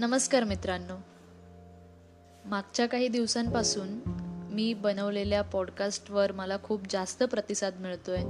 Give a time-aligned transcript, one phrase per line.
[0.00, 0.96] नमस्कार मित्रांनो.
[2.44, 3.88] मागच्या काही दिवसांपासून
[4.52, 8.22] मी बनवलेल्या पॉडकास्टवर मला खूप जास्त प्रतिसाद मिळतो आहे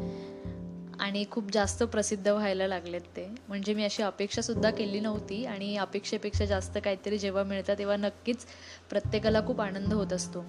[1.00, 3.28] आणि खूप जास्त प्रसिद्ध व्हायला लागलेत ते.
[3.48, 8.46] म्हणजे मी अशी अपेक्षासुद्धा केली नव्हती आणि अपेक्षेपेक्षा जास्त काहीतरी जेव्हा मिळतं तेव्हा नक्कीच
[8.90, 10.44] प्रत्येकाला खूप आनंद होत असतो.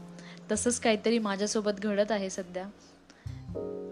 [0.52, 2.64] तसंच काहीतरी माझ्यासोबत घडत आहे सध्या.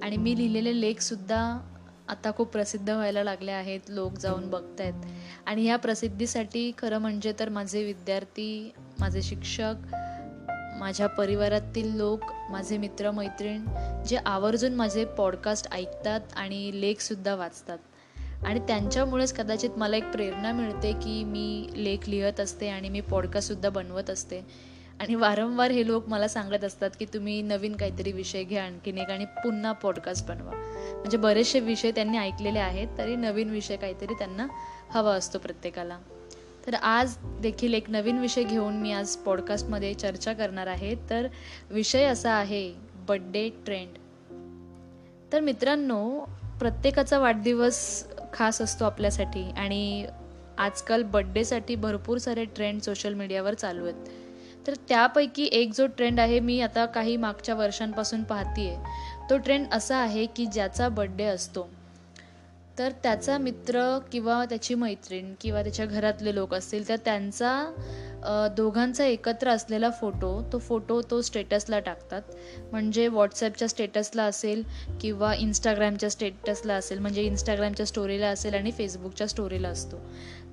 [0.04, 1.75] आणि मी लिहिलेले लेखसुद्धा
[2.10, 4.93] आता खूप प्रसिद्ध व्हायला लागले आहेत लोक जाऊन बघत आहेत
[5.46, 9.74] आणि ह्या प्रसिद्धीसाठी खरं म्हणजे तर माझे विद्यार्थी माझे शिक्षक
[10.80, 12.19] माझ्या परिवारातील लोक
[12.50, 13.66] माझे मित्रमैत्रीण
[14.07, 17.78] जे आवर्जून माझे पॉडकास्ट ऐकतात आणि लेखसुद्धा वाचतात.
[18.46, 23.69] आणि त्यांच्यामुळेच कदाचित मला एक प्रेरणा मिळते की मी लेख लिहत असते आणि मी पॉडकास्टसुद्धा
[23.69, 24.46] बनवत असते.
[25.00, 29.10] आणि वारंवार हे लोक मला सांगत असतात की तुम्ही नवीन काहीतरी विषय घ्या आणखीन एक
[29.10, 30.52] आणि पुन्हा पॉडकास्ट बनवा.
[30.94, 34.48] म्हणजे बरेचसे विषय त्यांनी ऐकलेले आहेत तरी नवीन विषय काहीतरी त्यांना
[34.89, 35.97] हवा असतो प्रत्येकाला.
[36.67, 40.95] तर आज देखील एक नवीन विषय घेऊन मी आज पॉडकास्टमध्ये चर्चा करणार आहे.
[41.09, 41.28] तर
[41.69, 42.73] विषय असा आहे
[43.08, 43.97] बड्डे ट्रेंड
[45.34, 46.19] तर मित्रांनो
[46.59, 48.03] प्रत्येकाचा वाढदिवस
[48.34, 50.06] खास असतो आपल्यासाठी आणि
[50.58, 54.19] आजकाल बड्डेसाठी भरपूर सारे ट्रेंड सोशल मीडियावर चालू आहेत.
[54.70, 58.75] तर त्यापैकी एक जो ट्रेंड आहे मी आता काही मागच्या वर्षांपासून पाहतीये.
[59.30, 61.67] तो ट्रेंड असा आहे की ज्याचा बड्डे असतो.
[62.78, 63.81] तर त्याचा मित्र
[64.12, 70.58] किंवा त्याची मैत्रीण किंवा त्याच्या घरातले लोक असतील तर त्यांचा दोघांचा एकत्र असलेला फोटो तो
[70.59, 72.22] फोटो तो स्टेटसला टाकतात.
[72.72, 74.64] म्हणजे व्हॉट्सॲपच्या स्टेटसला असेल
[75.02, 79.97] किंवा इंस्टाग्रामच्या स्टेटसला असेल म्हणजे इंस्टाग्रामच्या स्टोरीला असेल आणि फेसबुकच्या स्टोरीला असतो.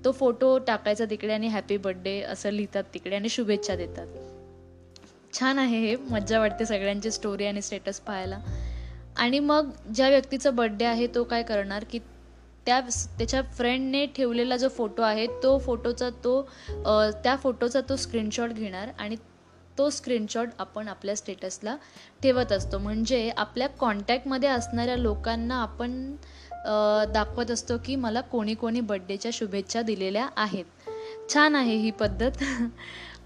[0.05, 4.07] तो फोटो टाकायचा तिकडे आणि हॅपी बड्डे असं लिहितात तिकडे आणि शुभेच्छा देतात.
[5.33, 5.97] छान आहे हे.
[6.11, 8.39] मज्जा वाटते सगळ्यांची स्टोरी आणि स्टेटस पाहायला.
[9.17, 11.99] आणि मग ज्या व्यक्तीचा बड्डे आहे तो काय करणार की
[12.67, 12.81] त्या
[13.19, 16.41] त्याच्या फ्रेंडने ठेवलेला जो फोटो आहे तो फोटोचा तो
[17.25, 19.17] त्या फोटोचा तो स्क्रीनशॉट घेणार आणि
[19.79, 21.77] तो स्क्रीनशॉट आपण आपल्या स्टेटसला
[22.23, 22.79] ठेवत असतो.
[22.79, 26.15] म्हणजे आपल्या कॉन्टॅक्टमध्ये असणाऱ्या लोकांना आपण
[27.15, 30.65] दाखवत असतो की मला कोणी कोणी बड्डेच्या शुभेच्छा दिलेल्या आहेत.
[31.35, 32.31] छान आहे ही पद्धत.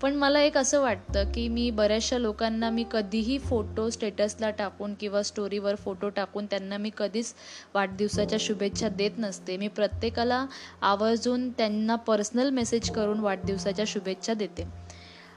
[0.03, 5.23] पण मला एक असं वाटतं की मी बऱ्याचशा लोकांना मी कधीही फोटो स्टेटसला टाकून किंवा
[5.23, 7.35] स्टोरीवर फोटो टाकून त्यांना मी कधीच
[7.75, 9.57] वाढदिवसाच्या शुभेच्छा देत नसते.
[9.57, 10.47] मी प्रत्येकाला
[10.83, 14.80] आवर्जून त्यांना पर्सनल मेसेज करून वाढदिवसाच्या शुभेच्छा देते.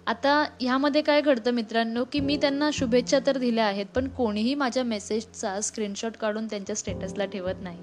[0.07, 0.31] आता
[0.61, 5.59] ह्यामध्ये काय घडतं मित्रांनो की मी त्यांना शुभेच्छा तर दिल्या आहेत पण कोणीही माझ्या मेसेजचा
[5.61, 7.77] स्क्रीनशॉट काढून त्यांच्या स्टेटसला ठेवत नाही.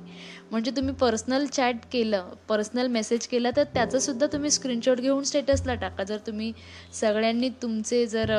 [0.50, 6.04] म्हणजे तुम्ही पर्सनल चॅट केलं पर्सनल मेसेज केला तर त्याचंसुद्धा तुम्ही स्क्रीनशॉट घेऊन स्टेटसला टाका.
[6.04, 6.52] जर तुम्ही
[7.00, 8.32] सगळ्यांनी तुमचे जर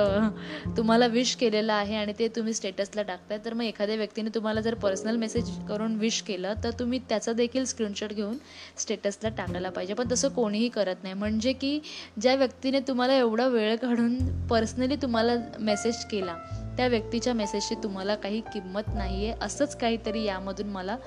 [0.78, 4.76] तुम्हाला विश केलेलं आहे आणि ते तुम्ही स्टेटसला टाकताय तर मग एखाद्या व्यक्तीने तुम्हाला जर
[4.76, 8.38] पर्सनल मेसेज करून विश केलं तर तुम्ही त्याचा देखील स्क्रीनशॉट घेऊन
[8.78, 9.94] स्टेटसला टाकायला पाहिजे.
[9.94, 11.16] पण तसं कोणीही करत नाही.
[11.16, 11.80] म्हणजे की
[12.22, 16.36] ज्या व्यक्तीने तुम्हाला एवढा वेळ वेळ काढून पर्सनली तुम्हाला मेसेज केला.
[16.78, 20.98] त्या व्यक्तीच्या मेसेजची तुम्हाला काही किंमत नाही आहे असंच काहीतरी यामधून मला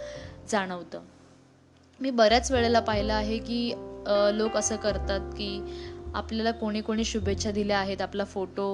[0.51, 1.01] जाणवतं.
[2.01, 3.73] मी बऱ्याच वेळेला पाहिलं आहे की
[4.39, 5.61] लोक असं करतात की
[6.15, 8.69] आपल्याला कोणी कोणी शुभेच्छा दिल्या आहेत आपला फोटो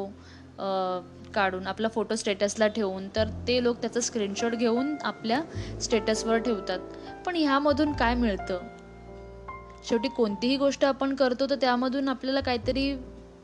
[1.35, 5.41] काढून आपला फोटो स्टेटसला ठेवून तर ते लोक त्याचा स्क्रीनशॉट घेऊन आपल्या
[5.81, 6.79] स्टेटसवर ठेवतात.
[7.27, 8.67] पण ह्यामधून काय मिळतं?
[9.89, 12.93] शेवटी कोणतीही गोष्ट आपण करतो तर त्यामधून आपल्याला काहीतरी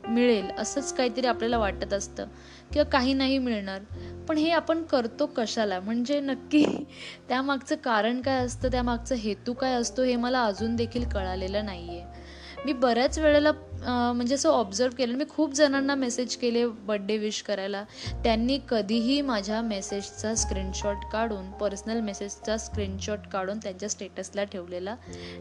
[0.07, 2.27] मिळेल असंच काहीतरी आपल्याला वाटत असतं
[2.73, 3.81] किंवा काही नाही मिळणार.
[4.29, 5.79] पण हे आपण करतो कशाला?
[5.79, 6.63] म्हणजे नक्की
[7.29, 8.71] त्यामागचं कारण काय असतं?
[8.71, 10.03] त्यामागचं हेतू काय असतो?
[10.03, 12.25] हे मला अजून देखील कळालेलं नाही आहे
[12.65, 13.51] मी बऱ्याच वेळेला
[13.81, 15.15] म्हणजे असं ऑब्झर्व केलं.
[15.17, 17.83] मी खूप जणांना मेसेज केले बड्डे विश करायला.
[18.23, 24.95] त्यांनी कधीही माझ्या मेसेजचा स्क्रीनशॉट काढून पर्सनल मेसेजचा स्क्रीनशॉट काढून त्यांच्या स्टेटसला ठेवलेला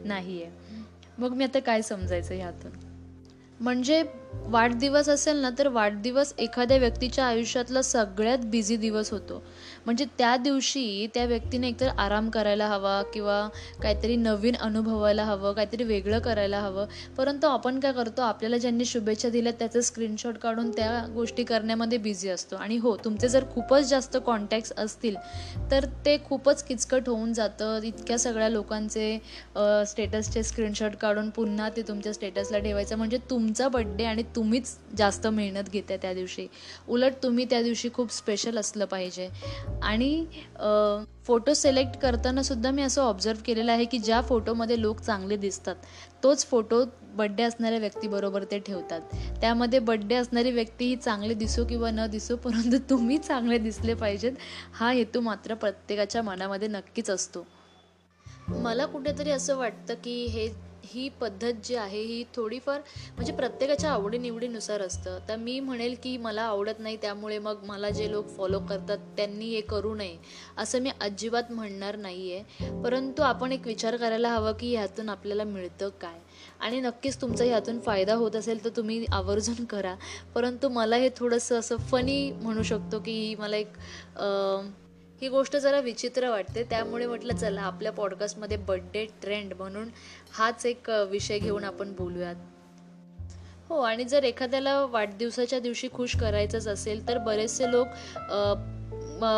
[0.04, 0.84] नाही आहे
[1.18, 2.70] मग मी आता काय समजायचं ह्यातून?
[3.60, 4.02] म्हणजे
[4.48, 9.42] वाढदिवस असेल ना तर वाढदिवस एखाद्या व्यक्तीच्या आयुष्यातला सगळ्यात बिझी दिवस होतो.
[9.86, 13.46] म्हणजे त्या दिवशी त्या व्यक्तीने एकतर आराम करायला हवा किंवा
[13.82, 16.86] काहीतरी नवीन अनुभवायला हवं काहीतरी वेगळं करायला हवं.
[17.18, 22.28] परंतु आपण काय करतो आपल्याला ज्यांनी शुभेच्छा दिल्या त्याचं स्क्रीनशॉट काढून त्या गोष्टी करण्यामध्ये बिझी
[22.28, 22.56] असतो.
[22.56, 25.16] आणि हो तुमचे जर खूपच जास्त कॉन्टॅक्ट्स असतील
[25.70, 27.80] तर ते खूपच किचकट होऊन जातं.
[27.84, 29.18] इतक्या सगळ्या लोकांचे
[29.86, 32.96] स्टेटसचे स्क्रीनशॉट काढून पुन्हा ते तुमच्या स्टेटसला ठेवायचं.
[32.96, 36.46] म्हणजे तुमचा बड्डे आणि तुम्हीच जास्त मेहनत घेते त्या दिवशी.
[36.88, 39.28] उलट तुम्ही त्या दिवशी खूप स्पेशल असलं पाहिजे.
[39.82, 40.24] आणि
[41.26, 45.76] फोटो सिलेक्ट करताना सुद्धा मी असं ऑब्झर्व केलेलं आहे की ज्या फोटोमध्ये लोक चांगले दिसतात
[46.22, 46.84] तोच फोटो
[47.16, 49.00] बड्डे असणाऱ्या व्यक्तीबरोबर ते ठेवतात.
[49.40, 54.32] त्यामध्ये बड्डे असणारी व्यक्ती ही चांगले दिसो किंवा न दिसो परंतु तुम्ही चांगले दिसले पाहिजेत
[54.72, 57.46] हा हेतू मात्र प्रत्येकाच्या मनामध्ये नक्कीच असतो.
[58.48, 60.48] मला कुठेतरी असं वाटतं की हे
[60.86, 65.18] ही पद्धत जी आहे ही थोडीफार म्हणजे प्रत्येकाच्या आवडीनिवडीनुसार असतं.
[65.28, 69.46] तर मी म्हणेल की मला आवडत नाही त्यामुळे मग मला जे लोक फॉलो करतात त्यांनी
[69.46, 70.16] हे करू नये
[70.58, 75.44] असं मी अजिबात म्हणणार नाही आहे परंतु आपण एक विचार करायला हवा की ह्यातून आपल्याला
[75.44, 76.18] मिळतं काय?
[76.60, 79.94] आणि नक्कीच तुमचा ह्यातून फायदा होत असेल तर तुम्ही आवर्जून करा.
[80.34, 83.72] परंतु मला हे थोडंसं असं फनी म्हणू शकतो की मला एक
[85.20, 86.62] ही गोष्ट जरा विचित्र वाटते.
[86.62, 89.88] त्यामुळे म्हटलं चला आपल्या पॉडकास्टमध्ये बड्डे ट्रेंड म्हणून
[90.34, 92.36] हाच एक विषय घेऊन आपण बोलूयात.
[93.68, 97.86] हो आणि जर एखाद्याला वाढदिवसाच्या दिवशी खुश करायचंच असेल तर बरेचसे लोक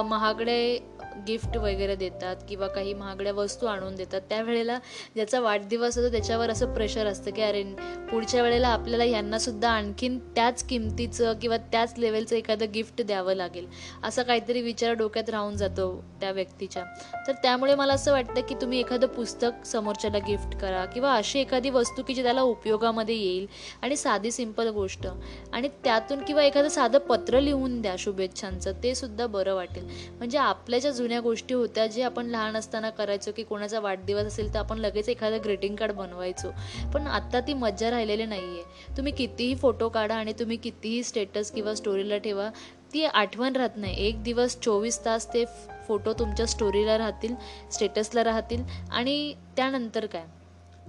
[0.06, 0.78] महागडे
[1.26, 4.78] गिफ्ट वगैरे देतात किंवा काही महागड्या वस्तू आणून देतात त्यावेळेला
[5.14, 7.62] ज्याचा वाढदिवस असतो त्याच्यावर असं प्रेशर असतं की अरे
[8.10, 13.66] पुढच्या वेळेला आपल्याला ह्यांनासुद्धा आणखीन त्याच किमतीचं किंवा त्याच लेवलचं एखादं गिफ्ट द्यावं लागेल
[14.04, 16.84] असा काहीतरी विचार डोक्यात राहून जातो त्या व्यक्तीच्या.
[17.26, 21.70] तर त्यामुळे मला असं वाटतं की तुम्ही एखादं पुस्तक समोरच्याला गिफ्ट करा किंवा अशी एखादी
[21.70, 23.46] वस्तू की जी त्याला उपयोगामध्ये येईल
[23.82, 25.06] आणि साधी सिंपल गोष्ट.
[25.52, 29.84] आणि त्यातून किंवा एखादं साधं पत्र लिहून द्या शुभेच्छांचं ते सुद्धा बरं वाटेल.
[30.18, 34.58] म्हणजे आपल्याच्या जुन्या गोष्टी होत्या जे आपण लहान असताना करायचो की कोणाचा वाढदिवस असेल तर
[34.58, 36.50] आपण लगेच एखादं ग्रीटिंग कार्ड बनवायचो.
[36.94, 41.50] पण आत्ता ती मज्जा राहिलेली नाही आहे तुम्ही कितीही फोटो काढा आणि तुम्ही कितीही स्टेटस
[41.50, 42.50] किंवा स्टोरीला ठेवा
[42.92, 44.06] ती आठवण राहत नाही.
[44.06, 45.44] एक दिवस चोवीस तास ते
[45.88, 47.34] फोटो तुमच्या स्टोरीला राहतील
[47.72, 50.24] स्टेटसला राहतील आणि त्यानंतर काय?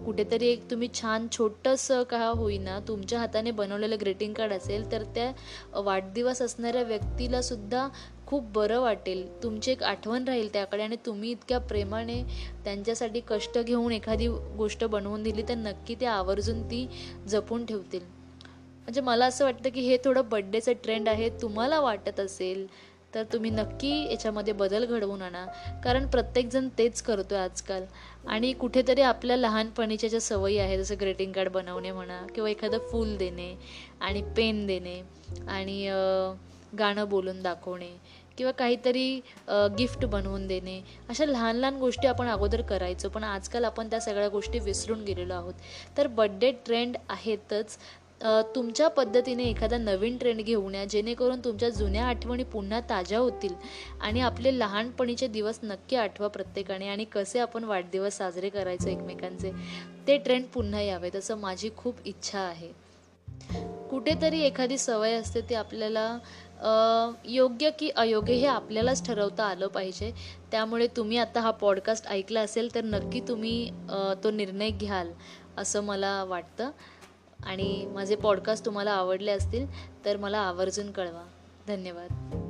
[0.06, 5.31] कुठेतरी एक तुम्ही छान छोटंसं का होईना तुमच्या हाताने बनवलेलं ग्रीटिंग कार्ड असेल तर त्या
[5.80, 7.88] वाढदिवस असणाऱ्या व्यक्तीला सुद्धा
[8.30, 9.26] खूप बरं वाटेल.
[9.44, 12.22] तुमची एक आठवण राहील त्याकडे आणि तुम्ही इतक्या प्रेमाने
[12.66, 14.28] त्यांच्यासाठी कष्ट घेऊन एखादी
[14.58, 16.86] गोष्ट बनवून दिली तर नक्की ते आवर्जून ती
[17.28, 18.02] जपून ठेवतील.
[18.80, 21.30] म्हणजे मला असं वाटतं की हे थोडं बड्डेचं ट्रेंड आहे.
[21.42, 22.66] तुम्हाला वाटत असेल
[23.14, 25.46] तर तुम्ही नक्की याच्यामध्ये बदल घडवून आणा.
[25.84, 27.84] कारण प्रत्येकजण तेच करतो आहे आजकाल.
[28.28, 33.16] आणि कुठेतरी आपल्या लहानपणीच्या ज्या सवयी आहेत जसं ग्रीटिंग कार्ड बनवणे म्हणा किंवा एखादं फूल
[33.18, 33.54] देणे
[34.02, 35.02] आणि पेन देणे
[35.48, 35.86] आणि
[36.80, 37.90] गाणं बोलून दाखवणे
[38.39, 39.19] किंवा काहीतरी
[39.77, 40.80] गिफ्ट बनवून देणे.
[41.09, 45.33] अशा लहान लहान गोष्टी आपण अगोदर करायचो पण आजकाल आपण त्या सगळ्या गोष्टी विसरून गेलेलो
[45.33, 45.53] आहोत.
[45.97, 47.77] तर बड्डे ट्रेंड आहेतच.
[48.56, 53.53] तुमच्या पद्धतीने एखादा नवीन ट्रेंड घेऊन या जेणेकरून तुमच्या जुन्या आठवणी पुन्हा ताज्या होतील
[54.01, 59.51] आणि आपले लहानपणीचे दिवस नक्की आठवा प्रत्येकाने आणि कसे आपण वाढदिवस साजरे करायचो एकमेकांचे
[60.07, 62.71] ते ट्रेंड पुन्हा यावेत असं माझी खूप इच्छा आहे.
[63.89, 66.18] कुठेतरी एखादी सवय असते ती आपल्याला
[67.26, 70.14] योग्य की अयोग्य हे आपल्यालाच ठरवता आलं पाहिजे.
[70.52, 73.72] त्यामुळे तुम्ही आता हा पॉडकास्ट ऐकला असेल तर नक्की तुम्ही
[74.24, 75.12] तो निर्णय घ्याल
[75.58, 76.72] असं मला वाटतं.
[77.46, 79.66] आणि माझे पॉडकास्ट तुम्हाला आवडले असतील
[80.06, 81.24] तर मला आवर्जून कळवा.
[81.68, 82.46] धन्यवाद.